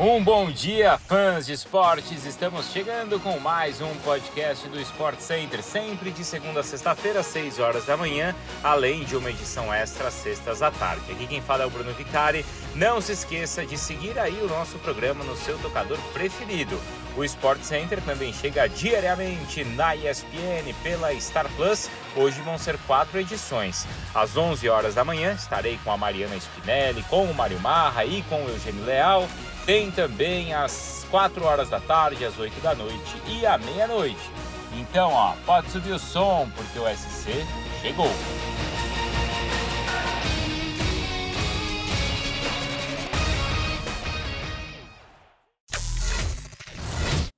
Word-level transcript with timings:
Um 0.00 0.22
bom 0.22 0.48
dia, 0.48 0.96
fãs 0.96 1.44
de 1.44 1.52
esportes! 1.52 2.24
Estamos 2.24 2.70
chegando 2.70 3.18
com 3.18 3.36
mais 3.40 3.80
um 3.80 3.92
podcast 3.96 4.68
do 4.68 4.78
Sport 4.78 5.18
Center, 5.18 5.60
sempre 5.60 6.12
de 6.12 6.22
segunda 6.22 6.60
a 6.60 6.62
sexta-feira, 6.62 7.18
às 7.18 7.26
6 7.26 7.58
horas 7.58 7.84
da 7.84 7.96
manhã, 7.96 8.32
além 8.62 9.02
de 9.02 9.16
uma 9.16 9.28
edição 9.28 9.74
extra 9.74 10.08
sextas 10.12 10.62
à 10.62 10.70
tarde. 10.70 11.10
Aqui 11.10 11.26
quem 11.26 11.42
fala 11.42 11.64
é 11.64 11.66
o 11.66 11.70
Bruno 11.70 11.92
Vicari. 11.94 12.46
Não 12.76 13.00
se 13.00 13.10
esqueça 13.10 13.66
de 13.66 13.76
seguir 13.76 14.16
aí 14.20 14.40
o 14.40 14.46
nosso 14.46 14.78
programa 14.78 15.24
no 15.24 15.36
seu 15.36 15.58
tocador 15.58 15.98
preferido. 16.12 16.80
O 17.16 17.24
Sport 17.24 17.62
Center 17.62 18.00
também 18.00 18.32
chega 18.32 18.68
diariamente 18.68 19.64
na 19.64 19.96
ESPN 19.96 20.72
pela 20.80 21.12
Star 21.20 21.48
Plus. 21.56 21.90
Hoje 22.14 22.40
vão 22.42 22.56
ser 22.56 22.78
quatro 22.86 23.18
edições. 23.18 23.84
Às 24.14 24.36
11 24.36 24.68
horas 24.68 24.94
da 24.94 25.04
manhã 25.04 25.32
estarei 25.32 25.76
com 25.82 25.90
a 25.90 25.96
Mariana 25.96 26.36
Spinelli, 26.36 27.02
com 27.10 27.24
o 27.24 27.34
Mário 27.34 27.58
Marra 27.58 28.04
e 28.04 28.22
com 28.22 28.44
o 28.44 28.48
Eugênio 28.48 28.84
Leal. 28.84 29.26
Tem 29.68 29.90
também 29.90 30.54
às 30.54 31.06
4 31.10 31.44
horas 31.44 31.68
da 31.68 31.78
tarde, 31.78 32.24
às 32.24 32.38
8 32.38 32.58
da 32.62 32.74
noite 32.74 33.22
e 33.26 33.44
à 33.44 33.58
meia-noite. 33.58 34.16
Então, 34.80 35.12
ó, 35.12 35.34
pode 35.44 35.70
subir 35.70 35.92
o 35.92 35.98
som 35.98 36.48
porque 36.56 36.78
o 36.78 36.88
SC 36.88 37.44
chegou. 37.82 38.10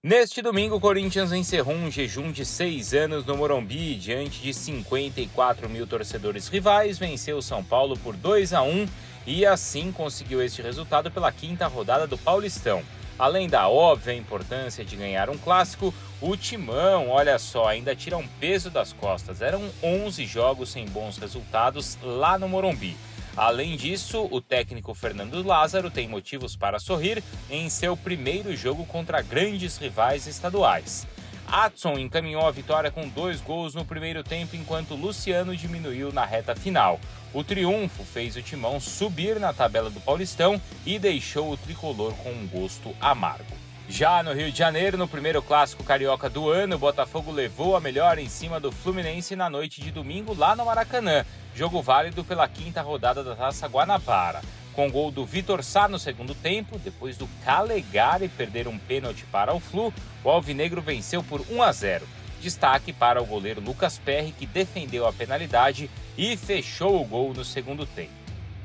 Neste 0.00 0.40
domingo, 0.40 0.76
o 0.76 0.80
Corinthians 0.80 1.32
encerrou 1.32 1.74
um 1.74 1.90
jejum 1.90 2.30
de 2.30 2.44
seis 2.44 2.94
anos 2.94 3.26
no 3.26 3.36
Morumbi. 3.36 3.96
Diante 3.96 4.40
de 4.40 4.54
54 4.54 5.68
mil 5.68 5.84
torcedores 5.84 6.46
rivais, 6.46 6.96
venceu 6.96 7.38
o 7.38 7.42
São 7.42 7.64
Paulo 7.64 7.98
por 7.98 8.14
2 8.14 8.52
a 8.52 8.62
1 8.62 8.86
e 9.30 9.46
assim 9.46 9.92
conseguiu 9.92 10.42
este 10.42 10.60
resultado 10.60 11.08
pela 11.08 11.30
quinta 11.30 11.68
rodada 11.68 12.04
do 12.04 12.18
Paulistão. 12.18 12.82
Além 13.16 13.48
da 13.48 13.68
óbvia 13.68 14.12
importância 14.12 14.84
de 14.84 14.96
ganhar 14.96 15.30
um 15.30 15.38
clássico, 15.38 15.94
o 16.20 16.36
Timão, 16.36 17.08
olha 17.08 17.38
só, 17.38 17.68
ainda 17.68 17.94
tira 17.94 18.16
um 18.16 18.26
peso 18.26 18.70
das 18.70 18.92
costas. 18.92 19.40
Eram 19.40 19.70
11 19.80 20.26
jogos 20.26 20.70
sem 20.70 20.84
bons 20.84 21.16
resultados 21.16 21.96
lá 22.02 22.36
no 22.36 22.48
Morumbi. 22.48 22.96
Além 23.36 23.76
disso, 23.76 24.26
o 24.32 24.40
técnico 24.40 24.94
Fernando 24.94 25.46
Lázaro 25.46 25.92
tem 25.92 26.08
motivos 26.08 26.56
para 26.56 26.80
sorrir 26.80 27.22
em 27.48 27.70
seu 27.70 27.96
primeiro 27.96 28.56
jogo 28.56 28.84
contra 28.84 29.22
grandes 29.22 29.76
rivais 29.76 30.26
estaduais. 30.26 31.06
Adson 31.50 31.98
encaminhou 31.98 32.46
a 32.46 32.50
vitória 32.52 32.90
com 32.90 33.08
dois 33.08 33.40
gols 33.40 33.74
no 33.74 33.84
primeiro 33.84 34.22
tempo, 34.22 34.54
enquanto 34.54 34.94
Luciano 34.94 35.56
diminuiu 35.56 36.12
na 36.12 36.24
reta 36.24 36.54
final. 36.54 37.00
O 37.34 37.42
triunfo 37.42 38.04
fez 38.04 38.36
o 38.36 38.42
timão 38.42 38.78
subir 38.78 39.40
na 39.40 39.52
tabela 39.52 39.90
do 39.90 40.00
Paulistão 40.00 40.60
e 40.86 40.98
deixou 40.98 41.50
o 41.50 41.56
tricolor 41.56 42.12
com 42.14 42.30
um 42.30 42.46
gosto 42.46 42.94
amargo. 43.00 43.58
Já 43.88 44.22
no 44.22 44.32
Rio 44.32 44.52
de 44.52 44.58
Janeiro, 44.58 44.96
no 44.96 45.08
primeiro 45.08 45.42
clássico 45.42 45.82
carioca 45.82 46.30
do 46.30 46.48
ano, 46.48 46.76
o 46.76 46.78
Botafogo 46.78 47.32
levou 47.32 47.76
a 47.76 47.80
melhor 47.80 48.18
em 48.20 48.28
cima 48.28 48.60
do 48.60 48.70
Fluminense 48.70 49.34
na 49.34 49.50
noite 49.50 49.80
de 49.80 49.90
domingo 49.90 50.32
lá 50.32 50.54
no 50.54 50.64
Maracanã, 50.64 51.24
jogo 51.52 51.82
válido 51.82 52.22
pela 52.22 52.46
quinta 52.46 52.80
rodada 52.80 53.24
da 53.24 53.34
Taça 53.34 53.66
Guanabara. 53.66 54.40
Com 54.80 54.90
gol 54.90 55.10
do 55.10 55.26
Vitor 55.26 55.62
Sá 55.62 55.86
no 55.86 55.98
segundo 55.98 56.34
tempo, 56.34 56.78
depois 56.78 57.14
do 57.18 57.28
Calegari 57.44 58.30
perder 58.30 58.66
um 58.66 58.78
pênalti 58.78 59.26
para 59.30 59.52
o 59.52 59.60
Flu, 59.60 59.92
o 60.24 60.30
Alvinegro 60.30 60.80
venceu 60.80 61.22
por 61.22 61.44
1 61.50 61.62
a 61.62 61.70
0. 61.70 62.08
Destaque 62.40 62.90
para 62.90 63.22
o 63.22 63.26
goleiro 63.26 63.60
Lucas 63.60 63.98
Perry, 63.98 64.32
que 64.32 64.46
defendeu 64.46 65.06
a 65.06 65.12
penalidade 65.12 65.90
e 66.16 66.34
fechou 66.34 66.98
o 66.98 67.04
gol 67.04 67.34
no 67.34 67.44
segundo 67.44 67.84
tempo. 67.84 68.14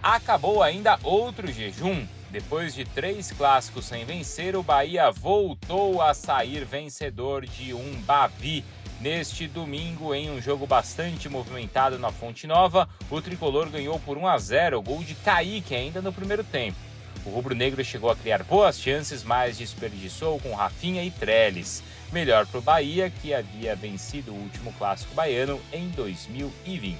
Acabou 0.01 0.63
ainda 0.63 0.97
outro 1.03 1.51
jejum. 1.51 2.07
Depois 2.35 2.75
de 2.75 2.83
três 2.83 3.31
clássicos 3.31 3.85
sem 3.85 4.03
vencer, 4.03 4.57
o 4.57 4.61
Bahia 4.61 5.09
voltou 5.09 6.01
a 6.01 6.13
sair 6.13 6.65
vencedor 6.65 7.45
de 7.45 7.73
um 7.73 7.93
Bavi 8.01 8.61
Neste 8.99 9.47
domingo, 9.47 10.13
em 10.13 10.29
um 10.29 10.41
jogo 10.41 10.67
bastante 10.67 11.29
movimentado 11.29 11.97
na 11.97 12.11
Fonte 12.11 12.45
Nova, 12.45 12.89
o 13.09 13.21
tricolor 13.21 13.69
ganhou 13.69 13.97
por 14.01 14.17
1 14.17 14.27
a 14.27 14.37
0, 14.37 14.81
gol 14.81 15.01
de 15.01 15.15
Kaique 15.15 15.73
ainda 15.73 16.01
no 16.01 16.11
primeiro 16.11 16.43
tempo. 16.43 16.77
O 17.25 17.29
rubro-negro 17.29 17.81
chegou 17.85 18.09
a 18.09 18.15
criar 18.17 18.43
boas 18.43 18.81
chances, 18.81 19.23
mas 19.23 19.57
desperdiçou 19.57 20.37
com 20.39 20.53
Rafinha 20.53 21.05
e 21.05 21.11
Trellis. 21.11 21.81
Melhor 22.11 22.45
para 22.47 22.59
o 22.59 22.61
Bahia, 22.61 23.09
que 23.09 23.33
havia 23.33 23.77
vencido 23.77 24.33
o 24.33 24.41
último 24.41 24.73
clássico 24.73 25.15
baiano 25.15 25.57
em 25.71 25.87
2020. 25.91 26.97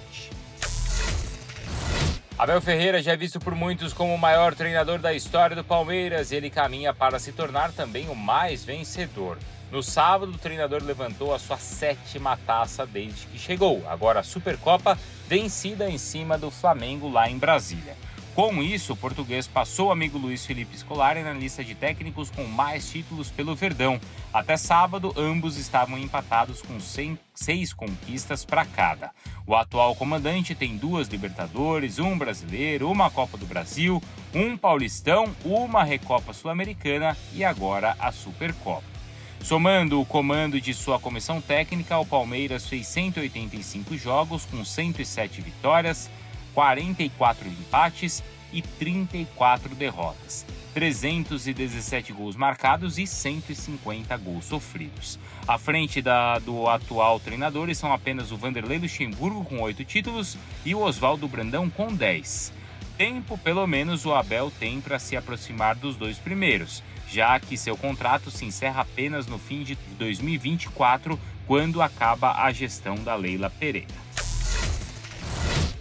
Abel 2.38 2.59
Ferreira 2.59 3.01
já 3.01 3.13
é 3.13 3.18
visto 3.18 3.40
por 3.40 3.56
muitos 3.56 3.94
como 3.94 4.13
o 4.13 4.18
maior 4.18 4.53
treinador 4.53 5.00
da 5.00 5.13
história 5.13 5.56
do 5.56 5.63
Palmeiras 5.63 6.31
e 6.31 6.35
ele 6.35 6.50
caminha 6.50 6.94
para 6.94 7.18
se 7.18 7.31
tornar 7.31 7.72
também 7.72 8.09
o 8.09 8.16
mais 8.16 8.66
vencedor. 8.66 9.38
No 9.72 9.81
sábado, 9.81 10.34
o 10.34 10.38
treinador 10.38 10.84
levantou 10.84 11.34
a 11.34 11.40
sua 11.40 11.57
sétima 11.57 12.38
taça 12.46 12.85
desde 12.85 13.25
que 13.28 13.40
chegou. 13.40 13.81
Agora 13.88 14.19
a 14.19 14.23
Supercopa 14.23 15.00
vencida 15.29 15.90
em 15.90 15.97
cima 15.97 16.38
do 16.38 16.51
Flamengo 16.51 17.09
lá 17.09 17.29
em 17.29 17.38
Brasília. 17.38 17.96
Com 18.35 18.62
isso, 18.62 18.91
o 18.91 18.97
português 18.97 19.47
passou 19.47 19.88
o 19.88 19.91
amigo 19.91 20.17
Luiz 20.17 20.46
Felipe 20.46 20.78
Scolari 20.78 21.23
na 21.23 21.31
lista 21.31 21.63
de 21.63 21.73
técnicos 21.73 22.29
com 22.29 22.44
mais 22.44 22.90
títulos 22.90 23.31
pelo 23.31 23.56
Verdão. 23.56 23.97
Até 24.34 24.57
sábado, 24.57 25.13
ambos 25.16 25.56
estavam 25.56 25.97
empatados 25.97 26.62
com 26.62 26.78
seis 26.81 27.72
conquistas 27.72 28.44
para 28.44 28.66
cada. 28.66 29.12
O 29.48 29.54
atual 29.54 29.94
comandante 29.94 30.56
tem 30.56 30.76
duas 30.76 31.08
Libertadores, 31.08 32.00
um 32.00 32.18
Brasileiro, 32.18 32.90
uma 32.90 33.12
Copa 33.12 33.38
do 33.38 33.46
Brasil, 33.46 34.02
um 34.34 34.58
Paulistão, 34.58 35.36
uma 35.44 35.84
Recopa 35.84 36.34
Sul-Americana 36.34 37.16
e 37.32 37.44
agora 37.44 37.96
a 38.00 38.12
Supercopa. 38.12 38.96
Somando 39.40 40.02
o 40.02 40.06
comando 40.06 40.60
de 40.60 40.74
sua 40.74 41.00
comissão 41.00 41.40
técnica, 41.40 42.00
o 42.00 42.06
Palmeiras 42.06 42.68
fez 42.68 42.88
185 42.88 43.96
jogos 43.96 44.46
com 44.46 44.66
107 44.66 45.42
vitórias, 45.42 46.10
44 46.56 47.48
empates 47.48 48.24
e 48.52 48.64
34 48.64 49.76
derrotas. 49.76 50.44
317 50.75 52.13
gols 52.13 52.36
marcados 52.36 53.00
e 53.00 53.08
150 53.08 54.16
gols 54.18 54.46
sofridos. 54.46 55.18
À 55.47 55.58
frente 55.58 56.02
da, 56.02 56.38
do 56.38 56.68
atual 56.68 57.19
treinador 57.19 57.74
são 57.74 57.91
apenas 57.91 58.31
o 58.31 58.38
Vanderlei 58.38 58.78
Luxemburgo 58.78 59.44
com 59.44 59.59
8 59.59 59.84
títulos 59.84 60.38
e 60.64 60.75
o 60.75 60.81
Oswaldo 60.81 61.28
Brandão 61.28 61.68
com 61.69 61.88
10. 61.88 62.53
Tempo, 62.97 63.38
pelo 63.38 63.66
menos, 63.66 64.06
o 64.06 64.14
Abel 64.14 64.52
tem 64.59 64.80
para 64.80 65.00
se 65.00 65.18
aproximar 65.18 65.75
dos 65.75 65.96
dois 65.96 66.19
primeiros 66.19 66.84
já 67.08 67.40
que 67.40 67.58
seu 67.58 67.78
contrato 67.78 68.31
se 68.31 68.46
encerra 68.46 68.81
apenas 68.81 69.28
no 69.28 69.38
fim 69.38 69.64
de 69.64 69.75
2024, 69.97 71.19
quando 71.47 71.81
acaba 71.81 72.44
a 72.44 72.52
gestão 72.52 72.96
da 72.96 73.16
Leila 73.16 73.50
Pereira. 73.50 74.05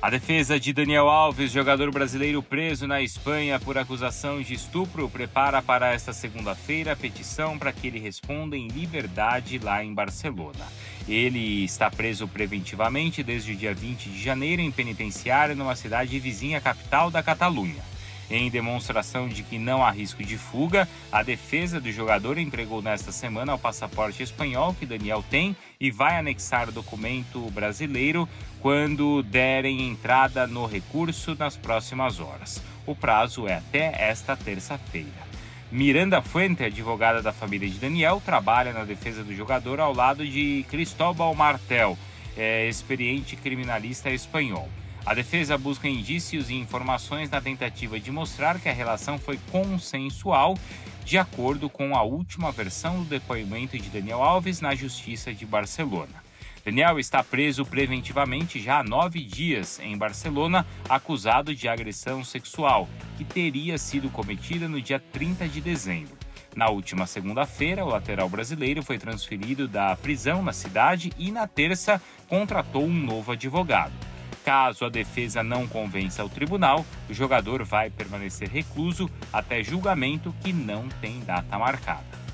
A 0.04 0.10
defesa 0.10 0.60
de 0.60 0.70
Daniel 0.70 1.08
Alves, 1.08 1.50
jogador 1.50 1.90
brasileiro 1.90 2.42
preso 2.42 2.86
na 2.86 3.00
Espanha 3.00 3.58
por 3.58 3.78
acusação 3.78 4.42
de 4.42 4.52
estupro, 4.52 5.08
prepara 5.08 5.62
para 5.62 5.94
esta 5.94 6.12
segunda-feira 6.12 6.92
a 6.92 6.96
petição 6.96 7.58
para 7.58 7.72
que 7.72 7.86
ele 7.86 7.98
responda 7.98 8.54
em 8.54 8.68
liberdade 8.68 9.58
lá 9.58 9.82
em 9.82 9.94
Barcelona. 9.94 10.66
Ele 11.08 11.64
está 11.64 11.90
preso 11.90 12.28
preventivamente 12.28 13.22
desde 13.22 13.52
o 13.52 13.56
dia 13.56 13.72
20 13.72 14.10
de 14.10 14.22
janeiro 14.22 14.60
em 14.60 14.70
penitenciária 14.70 15.54
numa 15.54 15.74
cidade 15.74 16.18
vizinha 16.18 16.58
à 16.58 16.60
capital 16.60 17.10
da 17.10 17.22
Catalunha. 17.22 17.93
Em 18.30 18.50
demonstração 18.50 19.28
de 19.28 19.42
que 19.42 19.58
não 19.58 19.84
há 19.84 19.90
risco 19.90 20.24
de 20.24 20.38
fuga, 20.38 20.88
a 21.12 21.22
defesa 21.22 21.80
do 21.80 21.92
jogador 21.92 22.38
entregou 22.38 22.80
nesta 22.80 23.12
semana 23.12 23.54
o 23.54 23.58
passaporte 23.58 24.22
espanhol 24.22 24.74
que 24.74 24.86
Daniel 24.86 25.22
tem 25.28 25.54
e 25.78 25.90
vai 25.90 26.16
anexar 26.16 26.68
o 26.68 26.72
documento 26.72 27.38
brasileiro 27.50 28.28
quando 28.60 29.22
derem 29.22 29.88
entrada 29.88 30.46
no 30.46 30.66
recurso 30.66 31.36
nas 31.38 31.56
próximas 31.56 32.18
horas. 32.18 32.62
O 32.86 32.94
prazo 32.94 33.46
é 33.46 33.56
até 33.56 33.94
esta 33.98 34.36
terça-feira. 34.36 35.34
Miranda 35.70 36.22
Fuente, 36.22 36.62
advogada 36.62 37.20
da 37.20 37.32
família 37.32 37.68
de 37.68 37.78
Daniel, 37.78 38.22
trabalha 38.24 38.72
na 38.72 38.84
defesa 38.84 39.24
do 39.24 39.34
jogador 39.34 39.80
ao 39.80 39.92
lado 39.92 40.24
de 40.26 40.64
Cristóbal 40.70 41.34
Martel, 41.34 41.98
é, 42.36 42.68
experiente 42.68 43.36
criminalista 43.36 44.08
espanhol. 44.10 44.68
A 45.06 45.12
defesa 45.12 45.58
busca 45.58 45.86
indícios 45.86 46.48
e 46.48 46.54
informações 46.54 47.28
na 47.28 47.38
tentativa 47.38 48.00
de 48.00 48.10
mostrar 48.10 48.58
que 48.58 48.70
a 48.70 48.72
relação 48.72 49.18
foi 49.18 49.38
consensual, 49.52 50.56
de 51.04 51.18
acordo 51.18 51.68
com 51.68 51.94
a 51.94 52.02
última 52.02 52.50
versão 52.50 53.02
do 53.02 53.04
depoimento 53.04 53.78
de 53.78 53.90
Daniel 53.90 54.22
Alves 54.22 54.62
na 54.62 54.74
Justiça 54.74 55.34
de 55.34 55.44
Barcelona. 55.44 56.24
Daniel 56.64 56.98
está 56.98 57.22
preso 57.22 57.66
preventivamente 57.66 58.58
já 58.58 58.78
há 58.78 58.82
nove 58.82 59.22
dias 59.22 59.78
em 59.78 59.94
Barcelona, 59.98 60.66
acusado 60.88 61.54
de 61.54 61.68
agressão 61.68 62.24
sexual, 62.24 62.88
que 63.18 63.24
teria 63.24 63.76
sido 63.76 64.08
cometida 64.08 64.66
no 64.66 64.80
dia 64.80 64.98
30 64.98 65.46
de 65.46 65.60
dezembro. 65.60 66.16
Na 66.56 66.70
última 66.70 67.06
segunda-feira, 67.06 67.84
o 67.84 67.88
lateral 67.88 68.30
brasileiro 68.30 68.82
foi 68.82 68.96
transferido 68.96 69.68
da 69.68 69.94
prisão 69.96 70.42
na 70.42 70.54
cidade 70.54 71.12
e, 71.18 71.30
na 71.30 71.46
terça, 71.46 72.00
contratou 72.26 72.84
um 72.84 72.94
novo 72.94 73.32
advogado. 73.32 74.13
Caso 74.44 74.84
a 74.84 74.90
defesa 74.90 75.42
não 75.42 75.66
convença 75.66 76.22
o 76.22 76.28
tribunal, 76.28 76.84
o 77.08 77.14
jogador 77.14 77.64
vai 77.64 77.88
permanecer 77.88 78.48
recluso 78.50 79.10
até 79.32 79.64
julgamento 79.64 80.34
que 80.42 80.52
não 80.52 80.86
tem 81.00 81.20
data 81.20 81.58
marcada. 81.58 82.24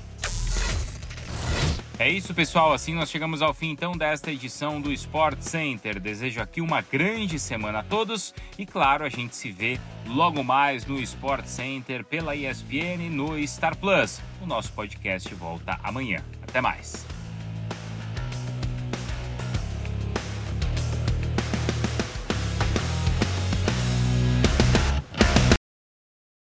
É 2.01 2.09
isso, 2.09 2.33
pessoal. 2.33 2.73
Assim 2.73 2.95
nós 2.95 3.11
chegamos 3.11 3.43
ao 3.43 3.53
fim 3.53 3.69
então 3.69 3.91
desta 3.93 4.31
edição 4.31 4.81
do 4.81 4.91
Sport 4.91 5.39
Center. 5.41 5.99
Desejo 5.99 6.41
aqui 6.41 6.59
uma 6.59 6.81
grande 6.81 7.37
semana 7.37 7.79
a 7.79 7.83
todos 7.83 8.33
e, 8.57 8.65
claro, 8.65 9.05
a 9.05 9.09
gente 9.09 9.35
se 9.35 9.51
vê 9.51 9.79
logo 10.07 10.43
mais 10.43 10.83
no 10.83 10.99
Sport 10.99 11.45
Center 11.45 12.03
pela 12.03 12.35
ESPN 12.35 13.07
no 13.11 13.37
Star 13.47 13.77
Plus. 13.77 14.19
O 14.41 14.47
nosso 14.47 14.73
podcast 14.73 15.31
volta 15.35 15.79
amanhã. 15.83 16.23
Até 16.41 16.59
mais. 16.59 17.05